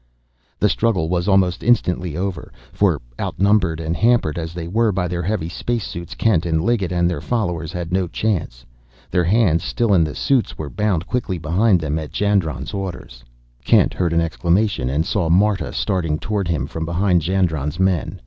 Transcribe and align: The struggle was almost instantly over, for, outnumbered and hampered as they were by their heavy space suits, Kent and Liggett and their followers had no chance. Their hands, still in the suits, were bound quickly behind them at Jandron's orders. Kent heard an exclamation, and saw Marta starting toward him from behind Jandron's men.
The 0.57 0.67
struggle 0.67 1.09
was 1.09 1.27
almost 1.27 1.61
instantly 1.61 2.17
over, 2.17 2.51
for, 2.73 2.99
outnumbered 3.19 3.79
and 3.79 3.95
hampered 3.95 4.39
as 4.39 4.55
they 4.55 4.67
were 4.67 4.91
by 4.91 5.07
their 5.07 5.21
heavy 5.21 5.47
space 5.47 5.85
suits, 5.85 6.15
Kent 6.15 6.43
and 6.47 6.63
Liggett 6.63 6.91
and 6.91 7.07
their 7.07 7.21
followers 7.21 7.71
had 7.71 7.91
no 7.91 8.07
chance. 8.07 8.65
Their 9.11 9.25
hands, 9.25 9.63
still 9.63 9.93
in 9.93 10.03
the 10.03 10.15
suits, 10.15 10.57
were 10.57 10.71
bound 10.71 11.05
quickly 11.05 11.37
behind 11.37 11.79
them 11.81 11.99
at 11.99 12.11
Jandron's 12.11 12.73
orders. 12.73 13.23
Kent 13.63 13.93
heard 13.93 14.11
an 14.11 14.21
exclamation, 14.21 14.89
and 14.89 15.05
saw 15.05 15.29
Marta 15.29 15.71
starting 15.71 16.17
toward 16.17 16.47
him 16.47 16.65
from 16.65 16.83
behind 16.83 17.21
Jandron's 17.21 17.79
men. 17.79 18.17